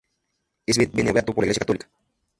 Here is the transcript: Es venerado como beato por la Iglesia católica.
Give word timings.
Es 0.65 0.79
venerado 0.91 0.91
como 0.95 1.13
beato 1.13 1.25
por 1.35 1.43
la 1.43 1.45
Iglesia 1.45 1.59
católica. 1.59 1.87